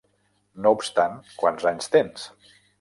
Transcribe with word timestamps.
No 0.63 0.71
obstant, 0.77 1.19
quants 1.43 1.71
anys 1.75 1.95
tens? 1.99 2.29